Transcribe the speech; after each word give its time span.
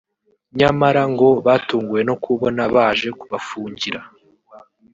nyamara 0.57 1.01
ngo 1.11 1.27
batunguwe 1.45 1.99
no 2.09 2.15
kubona 2.23 2.61
baje 2.75 3.09
kubafungira 3.19 4.01